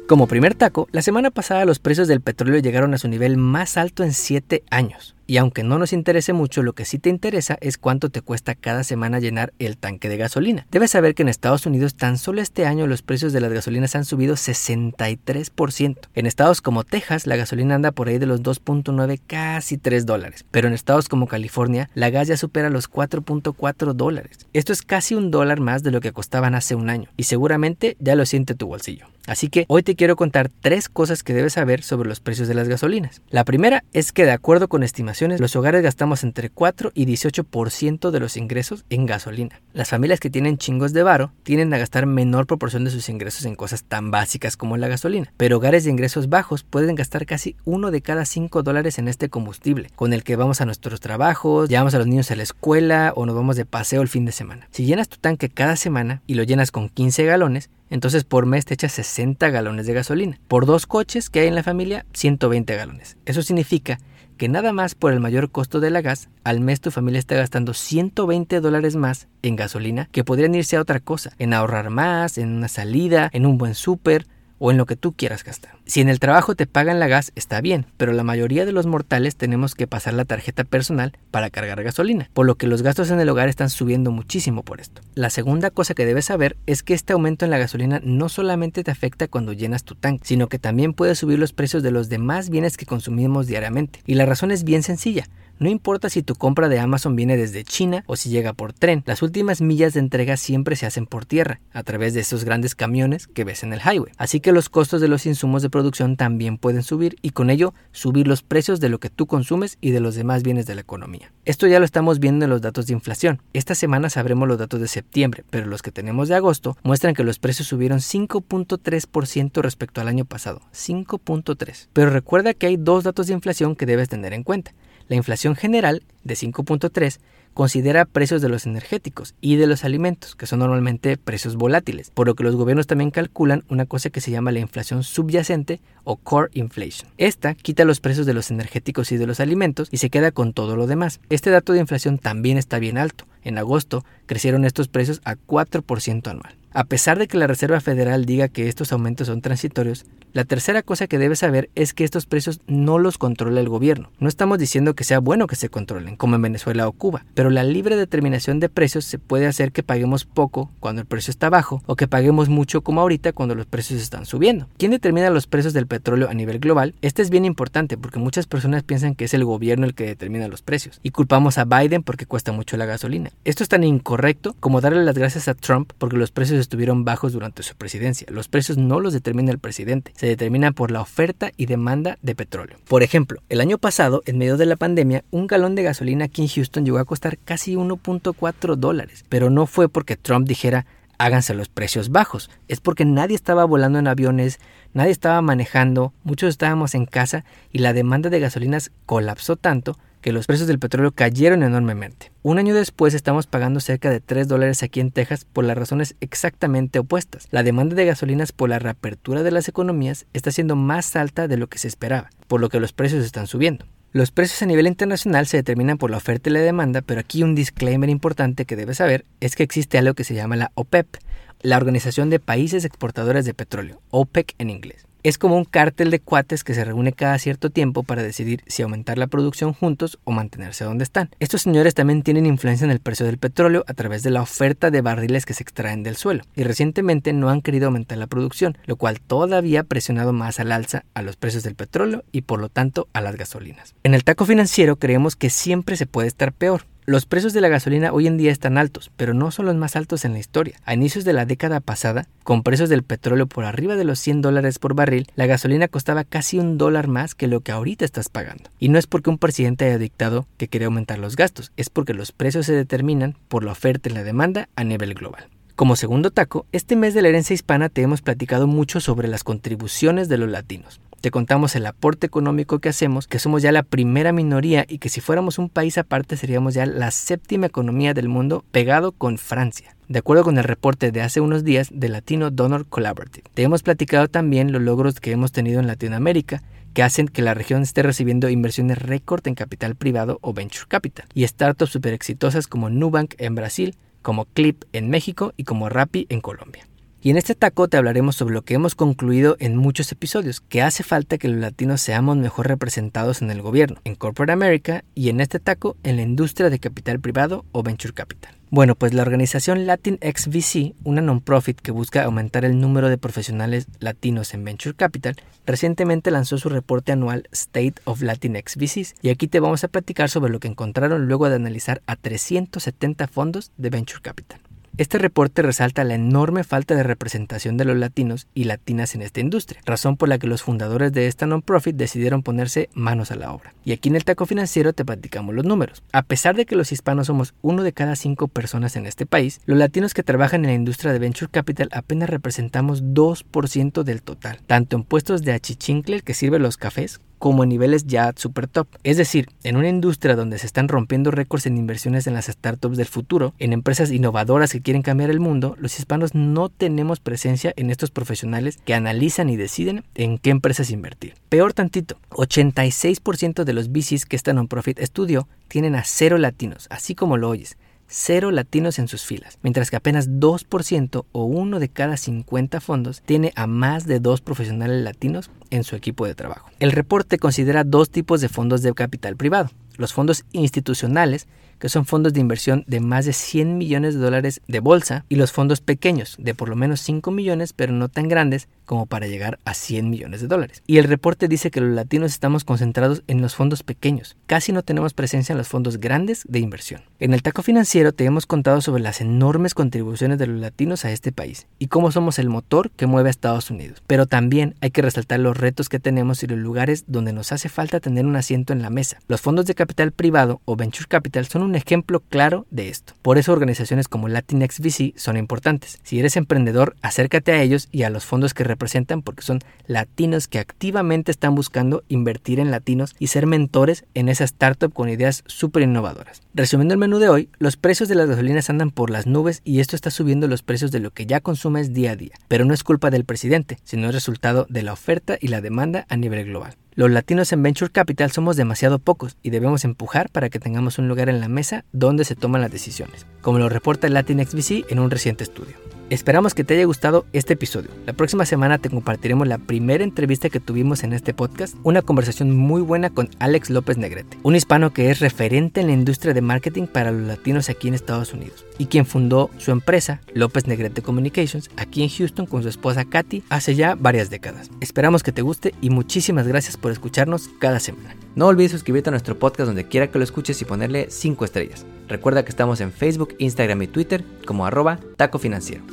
Como 0.09 0.25
primer 0.25 0.55
taco, 0.55 0.87
la 0.91 1.03
semana 1.03 1.29
pasada 1.29 1.65
los 1.65 1.77
precios 1.77 2.07
del 2.07 2.19
petróleo 2.19 2.59
llegaron 2.59 2.95
a 2.95 2.97
su 2.97 3.07
nivel 3.07 3.37
más 3.37 3.77
alto 3.77 4.03
en 4.03 4.13
7 4.13 4.63
años. 4.71 5.15
Y 5.29 5.37
aunque 5.37 5.63
no 5.63 5.77
nos 5.77 5.93
interese 5.93 6.33
mucho, 6.33 6.63
lo 6.63 6.73
que 6.73 6.85
sí 6.85 6.97
te 6.97 7.11
interesa 7.11 7.55
es 7.61 7.77
cuánto 7.77 8.09
te 8.09 8.23
cuesta 8.23 8.55
cada 8.55 8.83
semana 8.83 9.19
llenar 9.19 9.53
el 9.59 9.77
tanque 9.77 10.09
de 10.09 10.17
gasolina. 10.17 10.65
Debes 10.71 10.89
saber 10.89 11.13
que 11.13 11.21
en 11.21 11.29
Estados 11.29 11.67
Unidos 11.67 11.93
tan 11.93 12.17
solo 12.17 12.41
este 12.41 12.65
año 12.65 12.87
los 12.87 13.03
precios 13.03 13.31
de 13.31 13.39
las 13.39 13.53
gasolinas 13.53 13.95
han 13.95 14.05
subido 14.05 14.33
63%. 14.33 15.97
En 16.15 16.25
estados 16.25 16.61
como 16.61 16.83
Texas 16.83 17.27
la 17.27 17.35
gasolina 17.35 17.75
anda 17.75 17.91
por 17.91 18.07
ahí 18.07 18.17
de 18.17 18.25
los 18.25 18.41
2.9 18.41 19.21
casi 19.27 19.77
3 19.77 20.07
dólares. 20.07 20.45
Pero 20.49 20.67
en 20.67 20.73
estados 20.73 21.07
como 21.07 21.27
California 21.27 21.91
la 21.93 22.09
gas 22.09 22.27
ya 22.27 22.35
supera 22.35 22.71
los 22.71 22.89
4.4 22.89 23.93
dólares. 23.93 24.47
Esto 24.53 24.73
es 24.73 24.81
casi 24.81 25.13
un 25.13 25.29
dólar 25.29 25.59
más 25.59 25.83
de 25.83 25.91
lo 25.91 26.01
que 26.01 26.11
costaban 26.11 26.55
hace 26.55 26.73
un 26.73 26.89
año. 26.89 27.07
Y 27.17 27.25
seguramente 27.25 27.97
ya 27.99 28.15
lo 28.15 28.25
siente 28.25 28.55
tu 28.55 28.65
bolsillo. 28.65 29.05
Así 29.27 29.49
que 29.49 29.65
hoy 29.67 29.83
te 29.83 29.95
quiero 29.95 30.15
contar 30.15 30.49
tres 30.49 30.89
cosas 30.89 31.21
que 31.21 31.35
debes 31.35 31.53
saber 31.53 31.83
sobre 31.83 32.09
los 32.09 32.19
precios 32.19 32.47
de 32.47 32.55
las 32.55 32.67
gasolinas. 32.67 33.21
La 33.29 33.45
primera 33.45 33.83
es 33.93 34.11
que 34.11 34.25
de 34.25 34.31
acuerdo 34.31 34.67
con 34.67 34.81
estimaciones, 34.81 35.18
los 35.27 35.55
hogares 35.55 35.83
gastamos 35.83 36.23
entre 36.23 36.49
4 36.49 36.91
y 36.93 37.05
18% 37.05 38.11
de 38.11 38.19
los 38.19 38.37
ingresos 38.37 38.85
en 38.89 39.05
gasolina. 39.05 39.61
Las 39.73 39.89
familias 39.89 40.19
que 40.19 40.29
tienen 40.29 40.57
chingos 40.57 40.93
de 40.93 41.03
varo 41.03 41.31
tienen 41.43 41.73
a 41.73 41.77
gastar 41.77 42.05
menor 42.05 42.47
proporción 42.47 42.85
de 42.85 42.91
sus 42.91 43.09
ingresos 43.09 43.45
en 43.45 43.55
cosas 43.55 43.83
tan 43.83 44.11
básicas 44.11 44.55
como 44.55 44.77
la 44.77 44.87
gasolina, 44.87 45.33
pero 45.35 45.57
hogares 45.57 45.83
de 45.83 45.91
ingresos 45.91 46.29
bajos 46.29 46.63
pueden 46.63 46.95
gastar 46.95 47.25
casi 47.25 47.55
uno 47.65 47.91
de 47.91 48.01
cada 48.01 48.25
5 48.25 48.63
dólares 48.63 48.97
en 48.97 49.07
este 49.07 49.29
combustible, 49.29 49.89
con 49.95 50.13
el 50.13 50.23
que 50.23 50.35
vamos 50.35 50.61
a 50.61 50.65
nuestros 50.65 50.99
trabajos, 50.99 51.69
llevamos 51.69 51.93
a 51.93 51.97
los 51.97 52.07
niños 52.07 52.31
a 52.31 52.35
la 52.35 52.43
escuela 52.43 53.13
o 53.15 53.25
nos 53.25 53.35
vamos 53.35 53.57
de 53.57 53.65
paseo 53.65 54.01
el 54.01 54.07
fin 54.07 54.25
de 54.25 54.31
semana. 54.31 54.67
Si 54.71 54.85
llenas 54.85 55.09
tu 55.09 55.17
tanque 55.17 55.49
cada 55.49 55.75
semana 55.75 56.21
y 56.27 56.35
lo 56.35 56.43
llenas 56.43 56.71
con 56.71 56.89
15 56.89 57.25
galones, 57.25 57.69
entonces 57.89 58.23
por 58.23 58.45
mes 58.45 58.65
te 58.65 58.75
echas 58.75 58.91
60 58.93 59.49
galones 59.49 59.87
de 59.87 59.93
gasolina. 59.93 60.39
Por 60.47 60.65
dos 60.65 60.85
coches 60.85 61.29
que 61.29 61.41
hay 61.41 61.47
en 61.47 61.55
la 61.55 61.63
familia, 61.63 62.05
120 62.13 62.75
galones. 62.75 63.17
Eso 63.25 63.41
significa 63.41 63.99
que 64.39 64.47
nada 64.47 64.71
más 64.71 64.95
por 64.95 65.11
el 65.11 65.19
mayor 65.19 65.51
costo 65.51 65.81
de 65.81 65.89
la 65.89 66.01
gas, 66.01 66.29
al 66.45 66.61
mes 66.61 66.79
tu 66.79 66.91
familia 66.91 67.19
está 67.19 67.35
gastando 67.35 67.73
120 67.73 68.61
dólares 68.61 68.95
más 68.95 69.27
en 69.41 69.57
gasolina 69.57 70.07
que 70.13 70.23
podrían 70.23 70.55
irse 70.55 70.77
a 70.77 70.81
otra 70.81 71.01
cosa, 71.01 71.33
en 71.39 71.53
ahorrar 71.53 71.89
más, 71.89 72.37
en 72.37 72.55
una 72.55 72.69
salida, 72.69 73.29
en 73.33 73.45
un 73.45 73.57
buen 73.57 73.75
súper 73.75 74.25
o 74.59 74.71
en 74.71 74.77
lo 74.77 74.85
que 74.85 74.95
tú 74.95 75.13
quieras 75.13 75.43
gastar. 75.43 75.71
Si 75.85 76.01
en 76.01 76.09
el 76.09 76.19
trabajo 76.19 76.55
te 76.55 76.67
pagan 76.67 76.99
la 76.99 77.07
gas, 77.07 77.31
está 77.35 77.61
bien, 77.61 77.87
pero 77.97 78.13
la 78.13 78.23
mayoría 78.23 78.65
de 78.65 78.71
los 78.71 78.85
mortales 78.85 79.35
tenemos 79.35 79.73
que 79.73 79.87
pasar 79.87 80.13
la 80.13 80.25
tarjeta 80.25 80.63
personal 80.63 81.17
para 81.31 81.49
cargar 81.49 81.83
gasolina, 81.83 82.29
por 82.33 82.45
lo 82.45 82.55
que 82.55 82.67
los 82.67 82.81
gastos 82.81 83.09
en 83.11 83.19
el 83.19 83.29
hogar 83.29 83.49
están 83.49 83.69
subiendo 83.69 84.11
muchísimo 84.11 84.63
por 84.63 84.81
esto. 84.81 85.01
La 85.15 85.29
segunda 85.29 85.71
cosa 85.71 85.93
que 85.93 86.05
debes 86.05 86.25
saber 86.25 86.57
es 86.65 86.83
que 86.83 86.93
este 86.93 87.13
aumento 87.13 87.45
en 87.45 87.51
la 87.51 87.57
gasolina 87.57 88.01
no 88.03 88.29
solamente 88.29 88.83
te 88.83 88.91
afecta 88.91 89.27
cuando 89.27 89.53
llenas 89.53 89.83
tu 89.83 89.95
tanque, 89.95 90.25
sino 90.25 90.47
que 90.47 90.59
también 90.59 90.93
puede 90.93 91.15
subir 91.15 91.39
los 91.39 91.53
precios 91.53 91.83
de 91.83 91.91
los 91.91 92.09
demás 92.09 92.49
bienes 92.49 92.77
que 92.77 92.85
consumimos 92.85 93.47
diariamente. 93.47 94.01
Y 94.05 94.15
la 94.15 94.25
razón 94.25 94.51
es 94.51 94.63
bien 94.63 94.83
sencilla. 94.83 95.25
No 95.59 95.67
importa 95.67 96.09
si 96.09 96.23
tu 96.23 96.35
compra 96.35 96.69
de 96.69 96.79
Amazon 96.79 97.17
viene 97.17 97.35
desde 97.35 97.65
China 97.65 98.05
o 98.07 98.15
si 98.15 98.29
llega 98.29 98.53
por 98.53 98.71
tren, 98.71 99.03
las 99.05 99.21
últimas 99.21 99.59
millas 99.59 99.93
de 99.93 99.99
entrega 99.99 100.37
siempre 100.37 100.77
se 100.77 100.85
hacen 100.85 101.05
por 101.05 101.25
tierra, 101.25 101.59
a 101.73 101.83
través 101.83 102.13
de 102.13 102.21
esos 102.21 102.45
grandes 102.45 102.75
camiones 102.75 103.27
que 103.27 103.43
ves 103.43 103.63
en 103.63 103.73
el 103.73 103.81
highway. 103.81 104.13
Así 104.15 104.39
que 104.39 104.53
los 104.53 104.69
costos 104.69 105.01
de 105.01 105.09
los 105.09 105.25
insumos 105.25 105.61
de 105.61 105.69
producción 105.69 106.15
también 106.15 106.57
pueden 106.57 106.81
subir 106.81 107.17
y 107.21 107.31
con 107.31 107.49
ello 107.49 107.73
subir 107.91 108.25
los 108.25 108.41
precios 108.41 108.79
de 108.79 108.87
lo 108.87 109.01
que 109.01 109.09
tú 109.09 109.27
consumes 109.27 109.77
y 109.81 109.91
de 109.91 109.99
los 109.99 110.15
demás 110.15 110.43
bienes 110.43 110.65
de 110.65 110.75
la 110.75 110.81
economía. 110.81 111.33
Esto 111.43 111.67
ya 111.67 111.79
lo 111.79 111.85
estamos 111.85 112.19
viendo 112.19 112.45
en 112.45 112.51
los 112.51 112.61
datos 112.61 112.87
de 112.87 112.93
inflación. 112.93 113.41
Esta 113.51 113.75
semana 113.75 114.09
sabremos 114.09 114.47
los 114.47 114.59
datos 114.59 114.79
de 114.79 114.87
septiembre, 114.87 115.43
pero 115.49 115.65
los 115.65 115.81
que 115.81 115.91
tenemos 115.91 116.29
de 116.29 116.35
agosto 116.35 116.77
muestran 116.83 117.15
que 117.15 117.25
los 117.25 117.37
precios 117.37 117.67
subieron 117.67 117.99
5.3% 117.99 119.61
respecto 119.61 119.99
al 119.99 120.07
año 120.07 120.23
pasado. 120.23 120.61
5.3. 120.73 121.89
Pero 121.91 122.11
recuerda 122.11 122.53
que 122.53 122.67
hay 122.67 122.77
dos 122.77 123.03
datos 123.03 123.27
de 123.27 123.33
inflación 123.33 123.75
que 123.75 123.85
debes 123.85 124.07
tener 124.07 124.31
en 124.31 124.43
cuenta. 124.43 124.71
La 125.09 125.15
inflación 125.15 125.55
general 125.55 126.03
de 126.23 126.35
5.3 126.35 127.19
considera 127.55 128.05
precios 128.05 128.41
de 128.41 128.47
los 128.47 128.67
energéticos 128.67 129.33
y 129.41 129.55
de 129.55 129.65
los 129.65 129.83
alimentos, 129.83 130.35
que 130.35 130.45
son 130.45 130.59
normalmente 130.59 131.17
precios 131.17 131.55
volátiles, 131.55 132.11
por 132.11 132.27
lo 132.27 132.35
que 132.35 132.43
los 132.43 132.55
gobiernos 132.55 132.87
también 132.87 133.09
calculan 133.09 133.63
una 133.69 133.87
cosa 133.87 134.11
que 134.11 134.21
se 134.21 134.29
llama 134.29 134.51
la 134.51 134.59
inflación 134.59 135.03
subyacente 135.03 135.81
o 136.03 136.15
core 136.15 136.51
inflation. 136.53 137.09
Esta 137.17 137.55
quita 137.55 137.85
los 137.85 137.99
precios 137.99 138.27
de 138.27 138.35
los 138.35 138.51
energéticos 138.51 139.11
y 139.11 139.17
de 139.17 139.25
los 139.27 139.39
alimentos 139.39 139.89
y 139.91 139.97
se 139.97 140.11
queda 140.11 140.31
con 140.31 140.53
todo 140.53 140.75
lo 140.75 140.85
demás. 140.85 141.19
Este 141.29 141.49
dato 141.49 141.73
de 141.73 141.79
inflación 141.79 142.19
también 142.19 142.59
está 142.59 142.77
bien 142.77 142.99
alto. 142.99 143.25
En 143.43 143.57
agosto 143.57 144.05
crecieron 144.27 144.63
estos 144.63 144.89
precios 144.89 145.21
a 145.25 145.35
4% 145.35 146.27
anual. 146.27 146.58
A 146.71 146.83
pesar 146.83 147.17
de 147.17 147.27
que 147.27 147.37
la 147.37 147.47
Reserva 147.47 147.79
Federal 147.79 148.25
diga 148.25 148.47
que 148.47 148.67
estos 148.67 148.91
aumentos 148.91 149.27
son 149.27 149.41
transitorios, 149.41 150.05
la 150.31 150.45
tercera 150.45 150.83
cosa 150.83 151.07
que 151.07 151.17
debes 151.17 151.39
saber 151.39 151.71
es 151.73 151.95
que 151.95 152.03
estos 152.03 152.27
precios 152.27 152.61
no 152.67 152.99
los 152.99 153.17
controla 153.17 153.59
el 153.59 153.67
gobierno. 153.67 154.11
No 154.19 154.29
estamos 154.29 154.59
diciendo 154.59 154.93
que 154.93 155.03
sea 155.03 155.17
bueno 155.17 155.47
que 155.47 155.55
se 155.55 155.69
controlen, 155.69 156.15
como 156.15 156.35
en 156.35 156.43
Venezuela 156.43 156.87
o 156.87 156.91
Cuba, 156.91 157.25
pero 157.33 157.49
la 157.49 157.63
libre 157.63 157.95
determinación 157.95 158.59
de 158.59 158.69
precios 158.69 159.05
se 159.05 159.17
puede 159.17 159.47
hacer 159.47 159.71
que 159.71 159.81
paguemos 159.81 160.25
poco 160.25 160.69
cuando 160.79 161.01
el 161.01 161.07
precio 161.07 161.31
está 161.31 161.49
bajo 161.49 161.81
o 161.87 161.95
que 161.95 162.07
paguemos 162.07 162.47
mucho 162.47 162.81
como 162.81 163.01
ahorita 163.01 163.33
cuando 163.33 163.55
los 163.55 163.65
precios 163.65 163.99
están 163.99 164.27
subiendo. 164.27 164.67
¿Quién 164.77 164.91
determina 164.91 165.31
los 165.31 165.47
precios 165.47 165.73
del 165.73 165.87
petróleo 165.87 166.29
a 166.29 166.35
nivel 166.35 166.59
global? 166.59 166.93
Este 167.01 167.23
es 167.23 167.31
bien 167.31 167.45
importante 167.45 167.97
porque 167.97 168.19
muchas 168.19 168.45
personas 168.45 168.83
piensan 168.83 169.15
que 169.15 169.25
es 169.25 169.33
el 169.33 169.45
gobierno 169.45 169.87
el 169.87 169.95
que 169.95 170.05
determina 170.05 170.47
los 170.47 170.61
precios 170.61 170.99
y 171.01 171.09
culpamos 171.09 171.57
a 171.57 171.65
Biden 171.65 172.03
porque 172.03 172.27
cuesta 172.27 172.51
mucho 172.51 172.77
la 172.77 172.85
gasolina. 172.85 173.31
Esto 173.45 173.63
es 173.63 173.69
tan 173.69 173.83
incorrecto 173.83 174.55
como 174.59 174.79
darle 174.79 175.03
las 175.03 175.17
gracias 175.17 175.47
a 175.47 175.55
Trump 175.55 175.91
porque 175.97 176.17
los 176.17 176.29
precios 176.29 176.58
estuvieron 176.61 177.05
bajos 177.05 177.33
durante 177.33 177.63
su 177.63 177.75
presidencia. 177.75 178.27
Los 178.29 178.47
precios 178.47 178.77
no 178.77 178.99
los 178.99 179.13
determina 179.13 179.51
el 179.51 179.59
presidente, 179.59 180.13
se 180.15 180.27
determinan 180.27 180.73
por 180.73 180.91
la 180.91 181.01
oferta 181.01 181.51
y 181.57 181.65
demanda 181.65 182.17
de 182.21 182.35
petróleo. 182.35 182.77
Por 182.87 183.03
ejemplo, 183.03 183.41
el 183.49 183.61
año 183.61 183.77
pasado, 183.77 184.21
en 184.25 184.37
medio 184.37 184.57
de 184.57 184.65
la 184.65 184.75
pandemia, 184.75 185.23
un 185.31 185.47
galón 185.47 185.75
de 185.75 185.83
gasolina 185.83 186.25
aquí 186.25 186.41
en 186.41 186.47
Houston 186.47 186.85
llegó 186.85 186.97
a 186.97 187.05
costar 187.05 187.37
casi 187.37 187.75
1.4 187.75 188.75
dólares, 188.75 189.25
pero 189.29 189.49
no 189.49 189.65
fue 189.65 189.89
porque 189.89 190.17
Trump 190.17 190.47
dijera 190.47 190.85
háganse 191.19 191.53
los 191.53 191.69
precios 191.69 192.09
bajos. 192.09 192.49
Es 192.67 192.79
porque 192.79 193.05
nadie 193.05 193.35
estaba 193.35 193.65
volando 193.65 193.99
en 193.99 194.07
aviones, 194.07 194.59
nadie 194.93 195.11
estaba 195.11 195.41
manejando, 195.41 196.13
muchos 196.23 196.49
estábamos 196.49 196.95
en 196.95 197.05
casa 197.05 197.45
y 197.71 197.79
la 197.79 197.93
demanda 197.93 198.29
de 198.29 198.39
gasolinas 198.39 198.91
colapsó 199.05 199.55
tanto 199.55 199.97
que 200.21 200.31
los 200.33 200.47
precios 200.47 200.67
del 200.67 200.79
petróleo 200.79 201.11
cayeron 201.11 201.63
enormemente. 201.63 202.31
Un 202.43 202.59
año 202.59 202.73
después 202.75 203.13
estamos 203.13 203.47
pagando 203.47 203.79
cerca 203.79 204.09
de 204.09 204.19
3 204.19 204.47
dólares 204.47 204.83
aquí 204.83 204.99
en 204.99 205.11
Texas 205.11 205.45
por 205.45 205.63
las 205.63 205.77
razones 205.77 206.15
exactamente 206.19 206.99
opuestas. 206.99 207.47
La 207.51 207.63
demanda 207.63 207.95
de 207.95 208.05
gasolinas 208.05 208.51
por 208.51 208.69
la 208.69 208.79
reapertura 208.79 209.43
de 209.43 209.51
las 209.51 209.67
economías 209.67 210.25
está 210.33 210.51
siendo 210.51 210.75
más 210.75 211.15
alta 211.15 211.47
de 211.47 211.57
lo 211.57 211.67
que 211.67 211.77
se 211.77 211.87
esperaba, 211.87 212.29
por 212.47 212.59
lo 212.59 212.69
que 212.69 212.79
los 212.79 212.93
precios 212.93 213.23
están 213.23 213.47
subiendo. 213.47 213.85
Los 214.11 214.31
precios 214.31 214.63
a 214.63 214.65
nivel 214.65 214.87
internacional 214.87 215.45
se 215.45 215.57
determinan 215.57 215.99
por 215.99 216.09
la 216.09 216.17
oferta 216.17 216.49
y 216.49 216.53
la 216.53 216.61
demanda, 216.61 217.01
pero 217.01 217.19
aquí 217.19 217.43
un 217.43 217.53
disclaimer 217.53 218.09
importante 218.09 218.65
que 218.65 218.75
debes 218.75 218.97
saber 218.97 219.23
es 219.39 219.55
que 219.55 219.61
existe 219.61 219.99
algo 219.99 220.15
que 220.15 220.23
se 220.23 220.33
llama 220.33 220.55
la 220.55 220.71
OPEP, 220.73 221.17
la 221.61 221.77
Organización 221.77 222.29
de 222.29 222.39
Países 222.39 222.85
Exportadores 222.85 223.45
de 223.45 223.53
Petróleo, 223.53 224.01
OPEC 224.11 224.55
en 224.57 224.69
inglés. 224.69 225.05
Es 225.21 225.37
como 225.37 225.57
un 225.57 225.65
cártel 225.65 226.11
de 226.11 226.21
cuates 226.21 226.63
que 226.63 226.73
se 226.73 226.85
reúne 226.85 227.11
cada 227.11 227.37
cierto 227.39 227.69
tiempo 227.69 228.03
para 228.03 228.23
decidir 228.23 228.63
si 228.67 228.83
aumentar 228.83 229.17
la 229.17 229.27
producción 229.27 229.73
juntos 229.73 230.17
o 230.23 230.31
mantenerse 230.31 230.85
donde 230.85 231.03
están. 231.03 231.29
Estos 231.39 231.63
señores 231.63 231.93
también 231.93 232.23
tienen 232.23 232.45
influencia 232.45 232.85
en 232.85 232.91
el 232.91 233.01
precio 233.01 233.25
del 233.25 233.37
petróleo 233.37 233.83
a 233.87 233.93
través 233.93 234.23
de 234.23 234.29
la 234.29 234.41
oferta 234.41 234.91
de 234.91 235.01
barriles 235.01 235.45
que 235.45 235.53
se 235.53 235.63
extraen 235.63 236.03
del 236.03 236.15
suelo 236.15 236.43
y 236.55 236.63
recientemente 236.63 237.33
no 237.33 237.49
han 237.49 237.61
querido 237.61 237.87
aumentar 237.87 238.17
la 238.17 238.27
producción, 238.27 238.77
lo 238.85 238.95
cual 238.95 239.19
todavía 239.19 239.81
ha 239.81 239.83
presionado 239.83 240.31
más 240.31 240.61
al 240.61 240.71
alza 240.71 241.03
a 241.13 241.21
los 241.21 241.35
precios 241.35 241.63
del 241.63 241.75
petróleo 241.75 242.23
y 242.31 242.43
por 242.43 242.61
lo 242.61 242.69
tanto 242.69 243.09
a 243.11 243.19
las 243.19 243.35
gasolinas. 243.35 243.95
En 244.03 244.13
el 244.13 244.23
taco 244.23 244.45
financiero 244.45 244.95
creemos 244.95 245.35
que 245.35 245.49
siempre 245.49 245.97
se 245.97 246.05
puede 246.05 246.29
estar 246.29 246.53
peor. 246.53 246.85
Los 247.09 247.25
precios 247.25 247.53
de 247.53 247.61
la 247.61 247.69
gasolina 247.69 248.13
hoy 248.13 248.27
en 248.27 248.37
día 248.37 248.51
están 248.51 248.77
altos, 248.77 249.09
pero 249.17 249.33
no 249.33 249.49
son 249.49 249.65
los 249.65 249.75
más 249.75 249.95
altos 249.95 250.25
en 250.25 250.33
la 250.33 250.37
historia. 250.37 250.79
A 250.85 250.93
inicios 250.93 251.25
de 251.25 251.33
la 251.33 251.47
década 251.47 251.79
pasada, 251.79 252.27
con 252.43 252.61
precios 252.61 252.87
del 252.87 253.01
petróleo 253.01 253.47
por 253.47 253.65
arriba 253.65 253.95
de 253.95 254.03
los 254.03 254.19
100 254.19 254.43
dólares 254.43 254.77
por 254.77 254.93
barril, 254.93 255.25
la 255.33 255.47
gasolina 255.47 255.87
costaba 255.87 256.23
casi 256.23 256.59
un 256.59 256.77
dólar 256.77 257.07
más 257.07 257.33
que 257.33 257.47
lo 257.47 257.61
que 257.61 257.71
ahorita 257.71 258.05
estás 258.05 258.29
pagando. 258.29 258.69
Y 258.77 258.89
no 258.89 258.99
es 258.99 259.07
porque 259.07 259.31
un 259.31 259.39
presidente 259.39 259.85
haya 259.85 259.97
dictado 259.97 260.45
que 260.57 260.67
quiere 260.67 260.85
aumentar 260.85 261.17
los 261.17 261.35
gastos, 261.35 261.71
es 261.77 261.89
porque 261.89 262.13
los 262.13 262.31
precios 262.31 262.67
se 262.67 262.73
determinan 262.73 263.35
por 263.47 263.63
la 263.63 263.71
oferta 263.71 264.07
y 264.07 264.13
la 264.13 264.23
demanda 264.23 264.69
a 264.75 264.83
nivel 264.83 265.15
global. 265.15 265.47
Como 265.75 265.95
segundo 265.95 266.29
taco, 266.29 266.67
este 266.73 266.95
mes 266.95 267.15
de 267.15 267.23
la 267.23 267.29
herencia 267.29 267.55
hispana 267.55 267.89
te 267.89 268.03
hemos 268.03 268.21
platicado 268.21 268.67
mucho 268.67 268.99
sobre 268.99 269.27
las 269.27 269.43
contribuciones 269.43 270.29
de 270.29 270.37
los 270.37 270.49
latinos. 270.49 271.01
Te 271.21 271.31
contamos 271.31 271.75
el 271.75 271.85
aporte 271.85 272.27
económico 272.27 272.79
que 272.79 272.87
hacemos, 272.87 273.27
que 273.27 273.39
somos 273.39 273.61
ya 273.61 273.73
la 273.73 273.83
primera 273.83 274.31
minoría 274.31 274.85
y 274.87 274.99
que 274.99 275.09
si 275.09 275.19
fuéramos 275.19 275.59
un 275.59 275.67
país 275.67 275.97
aparte 275.97 276.37
seríamos 276.37 276.75
ya 276.75 276.85
la 276.85 277.11
séptima 277.11 277.65
economía 277.65 278.13
del 278.13 278.29
mundo 278.29 278.63
pegado 278.71 279.11
con 279.11 279.37
Francia. 279.37 279.97
De 280.07 280.19
acuerdo 280.19 280.45
con 280.45 280.57
el 280.57 280.63
reporte 280.63 281.11
de 281.11 281.21
hace 281.21 281.41
unos 281.41 281.65
días 281.65 281.89
de 281.91 282.07
Latino 282.07 282.51
Donor 282.51 282.87
Collaborative, 282.87 283.49
te 283.53 283.63
hemos 283.63 283.83
platicado 283.83 284.29
también 284.29 284.71
los 284.71 284.81
logros 284.81 285.19
que 285.19 285.31
hemos 285.31 285.51
tenido 285.51 285.81
en 285.81 285.87
Latinoamérica 285.87 286.63
que 286.93 287.03
hacen 287.03 287.27
que 287.27 287.41
la 287.41 287.53
región 287.53 287.81
esté 287.81 288.01
recibiendo 288.01 288.49
inversiones 288.49 288.97
récord 288.97 289.45
en 289.47 289.55
capital 289.55 289.95
privado 289.95 290.39
o 290.41 290.53
venture 290.53 290.87
capital 290.87 291.27
y 291.33 291.45
startups 291.45 291.91
super 291.91 292.13
exitosas 292.13 292.67
como 292.67 292.89
Nubank 292.89 293.35
en 293.37 293.55
Brasil, 293.55 293.95
como 294.21 294.45
Clip 294.45 294.85
en 294.93 295.09
México 295.09 295.53
y 295.57 295.65
como 295.65 295.89
Rappi 295.89 296.27
en 296.29 296.41
Colombia. 296.41 296.88
Y 297.21 297.31
en 297.31 297.37
este 297.37 297.53
taco 297.53 297.89
te 297.89 297.97
hablaremos 297.97 298.37
sobre 298.37 298.53
lo 298.53 298.61
que 298.61 298.75
hemos 298.75 298.95
concluido 298.95 299.57
en 299.59 299.75
muchos 299.75 300.09
episodios, 300.13 300.61
que 300.61 300.81
hace 300.81 301.03
falta 301.03 301.37
que 301.37 301.49
los 301.49 301.59
latinos 301.59 301.99
seamos 301.99 302.37
mejor 302.37 302.69
representados 302.69 303.41
en 303.41 303.51
el 303.51 303.61
gobierno, 303.61 303.99
en 304.05 304.15
Corporate 304.15 304.53
America 304.53 305.03
y 305.15 305.27
en 305.27 305.41
este 305.41 305.59
taco 305.59 305.97
en 306.03 306.15
la 306.15 306.21
industria 306.21 306.69
de 306.69 306.79
capital 306.79 307.19
privado 307.19 307.65
o 307.73 307.83
venture 307.83 308.13
capital. 308.13 308.55
Bueno, 308.71 308.95
pues 308.95 309.13
la 309.13 309.23
organización 309.23 309.85
Latin 309.85 310.17
XVC, 310.21 310.93
una 311.03 311.21
non-profit 311.21 311.81
que 311.81 311.91
busca 311.91 312.23
aumentar 312.23 312.63
el 312.63 312.79
número 312.79 313.09
de 313.09 313.17
profesionales 313.17 313.87
latinos 313.99 314.53
en 314.53 314.63
Venture 314.63 314.95
Capital, 314.95 315.35
recientemente 315.65 316.31
lanzó 316.31 316.57
su 316.57 316.69
reporte 316.69 317.11
anual 317.11 317.49
State 317.51 317.95
of 318.05 318.21
Latin 318.21 318.53
VCs 318.53 319.15
y 319.21 319.29
aquí 319.29 319.47
te 319.47 319.59
vamos 319.59 319.83
a 319.83 319.89
platicar 319.89 320.29
sobre 320.29 320.53
lo 320.53 320.59
que 320.59 320.69
encontraron 320.69 321.27
luego 321.27 321.49
de 321.49 321.55
analizar 321.55 322.01
a 322.05 322.15
370 322.15 323.27
fondos 323.27 323.71
de 323.75 323.89
Venture 323.89 324.21
Capital. 324.21 324.61
Este 324.97 325.17
reporte 325.17 325.61
resalta 325.61 326.03
la 326.03 326.15
enorme 326.15 326.63
falta 326.63 326.95
de 326.95 327.03
representación 327.03 327.77
de 327.77 327.85
los 327.85 327.97
latinos 327.97 328.47
y 328.53 328.65
latinas 328.65 329.15
en 329.15 329.21
esta 329.21 329.39
industria, 329.39 329.81
razón 329.85 330.17
por 330.17 330.29
la 330.29 330.37
que 330.37 330.47
los 330.47 330.63
fundadores 330.63 331.13
de 331.13 331.27
esta 331.27 331.45
non-profit 331.45 331.95
decidieron 331.95 332.43
ponerse 332.43 332.89
manos 332.93 333.31
a 333.31 333.35
la 333.35 333.51
obra. 333.51 333.73
Y 333.85 333.91
aquí 333.91 334.09
en 334.09 334.15
el 334.15 334.25
taco 334.25 334.45
financiero 334.45 334.93
te 334.93 335.05
platicamos 335.05 335.55
los 335.55 335.65
números. 335.65 336.03
A 336.11 336.23
pesar 336.23 336.55
de 336.55 336.65
que 336.65 336.75
los 336.75 336.91
hispanos 336.91 337.27
somos 337.27 337.53
uno 337.61 337.83
de 337.83 337.93
cada 337.93 338.15
cinco 338.15 338.47
personas 338.47 338.95
en 338.95 339.05
este 339.05 339.25
país, 339.25 339.61
los 339.65 339.77
latinos 339.77 340.13
que 340.13 340.23
trabajan 340.23 340.65
en 340.65 340.71
la 340.71 340.75
industria 340.75 341.13
de 341.13 341.19
venture 341.19 341.51
capital 341.51 341.89
apenas 341.91 342.29
representamos 342.29 343.03
2% 343.03 344.03
del 344.03 344.21
total, 344.21 344.59
tanto 344.67 344.95
en 344.95 345.03
puestos 345.03 345.43
de 345.43 345.53
achichincle 345.53 346.21
que 346.21 346.33
sirve 346.33 346.59
los 346.59 346.77
cafés 346.77 347.21
como 347.39 347.63
en 347.63 347.69
niveles 347.69 348.05
ya 348.05 348.33
super 348.35 348.67
top. 348.67 348.87
Es 349.03 349.17
decir, 349.17 349.49
en 349.63 349.77
una 349.77 349.89
industria 349.89 350.35
donde 350.35 350.59
se 350.59 350.67
están 350.67 350.87
rompiendo 350.87 351.31
récords 351.31 351.65
en 351.65 351.77
inversiones 351.77 352.27
en 352.27 352.33
las 352.35 352.45
startups 352.45 352.97
del 352.97 353.07
futuro, 353.07 353.53
en 353.57 353.73
empresas 353.73 354.11
innovadoras 354.11 354.71
que 354.71 354.81
quieren 354.81 355.01
cambiar 355.01 355.29
el 355.29 355.39
mundo, 355.39 355.75
los 355.79 355.97
hispanos 355.97 356.35
no 356.35 356.69
tenemos 356.69 357.19
presencia 357.19 357.73
en 357.75 357.89
estos 357.89 358.11
profesionales 358.11 358.77
que 358.85 358.93
analizan 358.93 359.49
y 359.49 359.55
deciden 359.55 360.03
en 360.15 360.37
qué 360.37 360.51
empresas 360.51 360.91
invertir. 360.91 361.33
Peor 361.49 361.73
tantito, 361.73 362.17
86% 362.31 363.63
de 363.63 363.73
los 363.73 363.89
VCs 363.91 364.25
que 364.25 364.35
esta 364.35 364.53
non-profit 364.53 364.99
estudió 364.99 365.47
tienen 365.67 365.95
a 365.95 366.03
cero 366.03 366.37
latinos, 366.37 366.87
así 366.89 367.15
como 367.15 367.37
lo 367.37 367.49
oyes 367.49 367.77
cero 368.09 368.51
latinos 368.51 368.99
en 368.99 369.07
sus 369.07 369.23
filas, 369.23 369.59
mientras 369.61 369.89
que 369.89 369.95
apenas 369.95 370.29
2% 370.29 371.25
o 371.31 371.43
uno 371.45 371.79
de 371.79 371.89
cada 371.89 372.17
50 372.17 372.81
fondos 372.81 373.21
tiene 373.21 373.53
a 373.55 373.67
más 373.67 374.05
de 374.05 374.19
dos 374.19 374.41
profesionales 374.41 375.03
latinos 375.03 375.51
en 375.69 375.83
su 375.83 375.95
equipo 375.95 376.25
de 376.25 376.35
trabajo. 376.35 376.69
El 376.79 376.91
reporte 376.91 377.37
considera 377.37 377.83
dos 377.83 378.09
tipos 378.09 378.41
de 378.41 378.49
fondos 378.49 378.81
de 378.81 378.93
capital 378.93 379.37
privado, 379.37 379.69
los 379.97 380.13
fondos 380.13 380.43
institucionales 380.51 381.47
que 381.79 381.89
son 381.89 382.05
fondos 382.05 382.33
de 382.33 382.41
inversión 382.41 382.83
de 382.87 382.99
más 382.99 383.25
de 383.25 383.33
100 383.33 383.77
millones 383.77 384.13
de 384.13 384.19
dólares 384.19 384.61
de 384.67 384.79
bolsa, 384.79 385.25
y 385.29 385.35
los 385.35 385.51
fondos 385.51 385.81
pequeños, 385.81 386.35
de 386.37 386.53
por 386.53 386.69
lo 386.69 386.75
menos 386.75 386.99
5 387.01 387.31
millones, 387.31 387.73
pero 387.73 387.93
no 387.93 388.09
tan 388.09 388.27
grandes 388.27 388.67
como 388.85 389.05
para 389.05 389.27
llegar 389.27 389.59
a 389.65 389.73
100 389.73 390.09
millones 390.09 390.41
de 390.41 390.47
dólares. 390.47 390.83
Y 390.85 390.97
el 390.97 391.05
reporte 391.05 391.47
dice 391.47 391.71
que 391.71 391.81
los 391.81 391.95
latinos 391.95 392.31
estamos 392.31 392.63
concentrados 392.63 393.23
en 393.27 393.41
los 393.41 393.55
fondos 393.55 393.83
pequeños, 393.83 394.35
casi 394.45 394.71
no 394.71 394.83
tenemos 394.83 395.13
presencia 395.13 395.53
en 395.53 395.57
los 395.57 395.69
fondos 395.69 395.99
grandes 395.99 396.43
de 396.47 396.59
inversión. 396.59 397.01
En 397.21 397.33
el 397.33 397.41
taco 397.41 397.63
financiero 397.63 398.13
te 398.13 398.23
hemos 398.23 398.45
contado 398.45 398.79
sobre 398.79 399.03
las 399.03 399.19
enormes 399.19 399.73
contribuciones 399.73 400.39
de 400.39 400.47
los 400.47 400.57
latinos 400.61 401.03
a 401.03 401.11
este 401.11 401.33
país 401.33 401.67
y 401.77 401.87
cómo 401.87 402.13
somos 402.13 402.39
el 402.39 402.47
motor 402.47 402.91
que 402.91 403.07
mueve 403.07 403.27
a 403.27 403.31
Estados 403.31 403.69
Unidos. 403.69 404.01
Pero 404.07 404.25
también 404.25 404.75
hay 404.79 404.91
que 404.91 405.01
resaltar 405.01 405.41
los 405.41 405.57
retos 405.57 405.89
que 405.89 405.99
tenemos 405.99 406.43
y 406.43 406.47
los 406.47 406.57
lugares 406.57 407.03
donde 407.07 407.33
nos 407.33 407.51
hace 407.51 407.67
falta 407.67 407.99
tener 407.99 408.25
un 408.25 408.37
asiento 408.37 408.71
en 408.71 408.81
la 408.81 408.89
mesa. 408.89 409.19
Los 409.27 409.41
fondos 409.41 409.65
de 409.65 409.75
capital 409.75 410.13
privado 410.13 410.61
o 410.63 410.77
venture 410.77 411.09
capital 411.09 411.45
son 411.45 411.63
un 411.63 411.75
ejemplo 411.75 412.21
claro 412.21 412.65
de 412.71 412.87
esto. 412.87 413.15
Por 413.21 413.37
eso 413.37 413.51
organizaciones 413.51 414.07
como 414.07 414.29
Latinx 414.29 414.79
VC 414.79 415.13
son 415.17 415.35
importantes. 415.35 415.99
Si 416.03 416.19
eres 416.19 416.37
emprendedor, 416.37 416.95
acércate 417.01 417.51
a 417.51 417.61
ellos 417.61 417.89
y 417.91 418.03
a 418.03 418.09
los 418.09 418.25
fondos 418.25 418.53
que 418.53 418.63
representan 418.63 419.23
porque 419.23 419.41
son 419.41 419.59
latinos 419.87 420.47
que 420.47 420.59
activamente 420.59 421.31
están 421.31 421.53
buscando 421.53 422.01
invertir 422.07 422.61
en 422.61 422.71
latinos 422.71 423.13
y 423.19 423.27
ser 423.27 423.45
mentores 423.45 424.05
en 424.13 424.29
esa 424.29 424.45
startup 424.45 424.93
con 424.93 425.09
ideas 425.09 425.43
súper 425.47 425.83
innovadoras. 425.83 426.43
Resumiendo 426.53 426.93
el 426.93 426.99
menú 426.99 427.08
de 427.17 427.29
hoy, 427.29 427.49
los 427.57 427.77
precios 427.77 428.07
de 428.07 428.15
las 428.15 428.27
gasolinas 428.27 428.69
andan 428.69 428.91
por 428.91 429.09
las 429.09 429.25
nubes 429.25 429.61
y 429.63 429.79
esto 429.79 429.95
está 429.95 430.11
subiendo 430.11 430.47
los 430.47 430.61
precios 430.61 430.91
de 430.91 430.99
lo 430.99 431.09
que 431.09 431.25
ya 431.25 431.39
consumes 431.39 431.93
día 431.93 432.11
a 432.11 432.15
día. 432.15 432.35
Pero 432.47 432.65
no 432.65 432.75
es 432.75 432.83
culpa 432.83 433.09
del 433.09 433.25
presidente, 433.25 433.79
sino 433.83 434.09
es 434.09 434.13
resultado 434.13 434.67
de 434.69 434.83
la 434.83 434.93
oferta 434.93 435.37
y 435.41 435.47
la 435.47 435.61
demanda 435.61 436.05
a 436.09 436.17
nivel 436.17 436.45
global. 436.45 436.75
Los 436.93 437.09
latinos 437.09 437.51
en 437.53 437.63
Venture 437.63 437.91
Capital 437.91 438.31
somos 438.31 438.57
demasiado 438.57 438.99
pocos 438.99 439.37
y 439.41 439.49
debemos 439.49 439.85
empujar 439.85 440.29
para 440.29 440.49
que 440.49 440.59
tengamos 440.59 440.99
un 440.99 441.07
lugar 441.07 441.29
en 441.29 441.39
la 441.39 441.47
mesa 441.47 441.85
donde 441.93 442.25
se 442.25 442.35
toman 442.35 442.61
las 442.61 442.71
decisiones, 442.71 443.25
como 443.41 443.57
lo 443.57 443.69
reporta 443.69 444.09
Latinx 444.09 444.53
VC 444.53 444.85
en 444.89 444.99
un 444.99 445.09
reciente 445.09 445.43
estudio. 445.43 445.77
Esperamos 446.09 446.55
que 446.55 446.63
te 446.63 446.73
haya 446.73 446.85
gustado 446.85 447.27
este 447.33 447.53
episodio. 447.53 447.91
La 448.07 448.13
próxima 448.13 448.43
semana 448.43 448.79
te 448.79 448.89
compartiremos 448.89 449.47
la 449.47 449.59
primera 449.59 450.03
entrevista 450.03 450.49
que 450.49 450.59
tuvimos 450.59 451.03
en 451.03 451.13
este 451.13 451.35
podcast, 451.35 451.75
una 451.83 452.01
conversación 452.01 452.57
muy 452.57 452.81
buena 452.81 453.11
con 453.11 453.29
Alex 453.37 453.69
López 453.69 453.99
Negrete, 453.99 454.39
un 454.41 454.55
hispano 454.55 454.91
que 454.91 455.11
es 455.11 455.19
referente 455.19 455.81
en 455.81 455.87
la 455.87 455.93
industria 455.93 456.33
de 456.33 456.41
marketing 456.41 456.87
para 456.87 457.11
los 457.11 457.27
latinos 457.27 457.69
aquí 457.69 457.89
en 457.89 457.93
Estados 457.93 458.33
Unidos 458.33 458.65
y 458.79 458.87
quien 458.87 459.05
fundó 459.05 459.51
su 459.59 459.69
empresa, 459.69 460.19
López 460.33 460.65
Negrete 460.65 461.03
Communications, 461.03 461.69
aquí 461.77 462.01
en 462.01 462.09
Houston 462.09 462.47
con 462.47 462.63
su 462.63 462.69
esposa 462.69 463.05
Katy 463.05 463.43
hace 463.49 463.75
ya 463.75 463.93
varias 463.93 464.31
décadas. 464.31 464.71
Esperamos 464.81 465.21
que 465.21 465.31
te 465.31 465.43
guste 465.43 465.75
y 465.79 465.91
muchísimas 465.91 466.47
gracias 466.47 466.75
por 466.75 466.91
escucharnos 466.91 467.51
cada 467.59 467.79
semana. 467.79 468.15
No 468.35 468.47
olvides 468.47 468.71
suscribirte 468.71 469.09
a 469.09 469.11
nuestro 469.11 469.37
podcast 469.37 469.67
donde 469.67 469.87
quiera 469.87 470.07
que 470.07 470.17
lo 470.17 470.23
escuches 470.23 470.59
y 470.59 470.65
ponerle 470.65 471.07
5 471.11 471.45
estrellas. 471.45 471.85
Recuerda 472.09 472.43
que 472.43 472.49
estamos 472.49 472.81
en 472.81 472.91
Facebook, 472.91 473.35
Instagram 473.37 473.83
y 473.83 473.87
Twitter 473.87 474.23
como 474.47 474.65
arroba 474.65 474.99
taco 475.15 475.37
financiero. 475.37 475.83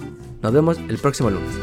Nos 0.40 0.50
vemos 0.50 0.78
el 0.88 0.96
próximo 0.96 1.28
lunes. 1.28 1.54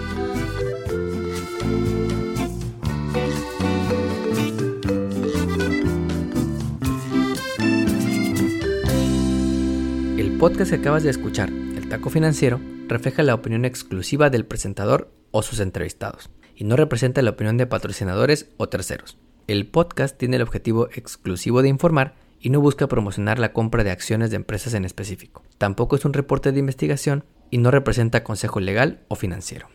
El 10.19 10.37
podcast 10.37 10.69
que 10.69 10.77
acabas 10.77 11.01
de 11.01 11.09
escuchar, 11.09 11.49
El 11.49 11.89
Taco 11.89 12.11
Financiero, 12.11 12.59
refleja 12.87 13.23
la 13.23 13.33
opinión 13.33 13.65
exclusiva 13.65 14.29
del 14.29 14.45
presentador 14.45 15.09
o 15.31 15.41
sus 15.41 15.61
entrevistados 15.61 16.29
y 16.55 16.65
no 16.65 16.75
representa 16.75 17.23
la 17.23 17.31
opinión 17.31 17.57
de 17.57 17.65
patrocinadores 17.65 18.51
o 18.57 18.69
terceros. 18.69 19.17
El 19.47 19.65
podcast 19.65 20.15
tiene 20.15 20.35
el 20.35 20.43
objetivo 20.43 20.89
exclusivo 20.93 21.63
de 21.63 21.69
informar 21.69 22.13
y 22.43 22.49
no 22.49 22.59
busca 22.59 22.87
promocionar 22.87 23.39
la 23.39 23.53
compra 23.53 23.85
de 23.85 23.91
acciones 23.91 24.29
de 24.29 24.35
empresas 24.35 24.73
en 24.73 24.83
específico. 24.83 25.43
Tampoco 25.57 25.95
es 25.95 26.03
un 26.03 26.11
reporte 26.11 26.51
de 26.51 26.59
investigación 26.59 27.23
y 27.49 27.57
no 27.57 27.71
representa 27.71 28.25
consejo 28.25 28.59
legal 28.59 29.05
o 29.07 29.15
financiero. 29.15 29.67